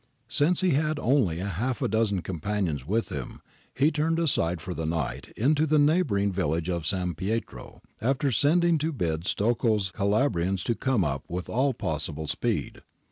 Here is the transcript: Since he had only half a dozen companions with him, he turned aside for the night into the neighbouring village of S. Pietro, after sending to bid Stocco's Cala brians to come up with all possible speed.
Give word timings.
Since 0.29 0.61
he 0.61 0.71
had 0.71 0.97
only 0.97 1.37
half 1.37 1.79
a 1.79 1.87
dozen 1.87 2.23
companions 2.23 2.87
with 2.87 3.09
him, 3.09 3.39
he 3.75 3.91
turned 3.91 4.17
aside 4.17 4.59
for 4.59 4.73
the 4.73 4.87
night 4.87 5.31
into 5.37 5.67
the 5.67 5.77
neighbouring 5.77 6.31
village 6.31 6.69
of 6.69 6.91
S. 6.91 7.09
Pietro, 7.15 7.83
after 8.01 8.31
sending 8.31 8.79
to 8.79 8.91
bid 8.91 9.25
Stocco's 9.27 9.91
Cala 9.91 10.27
brians 10.31 10.63
to 10.63 10.73
come 10.73 11.03
up 11.05 11.25
with 11.29 11.49
all 11.49 11.75
possible 11.75 12.25
speed. 12.25 12.79